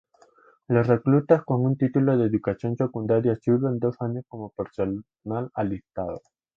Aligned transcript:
Los 0.67 0.87
reclutas 0.87 1.43
con 1.43 1.61
un 1.63 1.77
título 1.77 2.17
de 2.17 2.25
Educación 2.25 2.75
Secundaria 2.75 3.35
sirven 3.35 3.77
dos 3.77 4.01
años 4.01 4.25
como 4.27 4.49
personal 4.49 5.51
alistado. 5.53 6.23